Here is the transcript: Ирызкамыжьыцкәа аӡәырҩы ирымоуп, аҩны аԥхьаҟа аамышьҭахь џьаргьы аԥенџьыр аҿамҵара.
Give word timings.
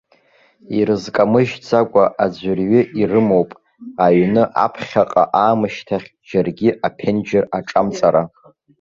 Ирызкамыжьыцкәа 0.77 2.05
аӡәырҩы 2.23 2.81
ирымоуп, 2.99 3.49
аҩны 4.05 4.43
аԥхьаҟа 4.65 5.23
аамышьҭахь 5.43 6.07
џьаргьы 6.27 6.69
аԥенџьыр 6.87 7.43
аҿамҵара. 7.57 8.23